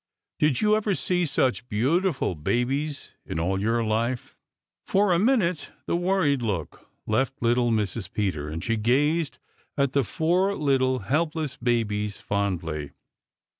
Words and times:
Did 0.39 0.61
you 0.61 0.75
ever 0.75 0.95
see 0.95 1.27
such 1.27 1.69
beautiful 1.69 2.33
babies 2.33 3.13
in 3.23 3.39
all 3.39 3.61
your 3.61 3.83
life?" 3.83 4.35
For 4.87 5.13
a 5.13 5.19
minute 5.19 5.69
the 5.85 5.95
worried 5.95 6.41
look 6.41 6.89
left 7.05 7.39
little 7.39 7.69
Mrs. 7.69 8.11
Peter, 8.11 8.49
and 8.49 8.63
she 8.63 8.77
gazed 8.77 9.37
at 9.77 9.93
the 9.93 10.03
four 10.03 10.55
little 10.55 11.01
helpless 11.01 11.55
babies 11.55 12.19
fondly. 12.19 12.93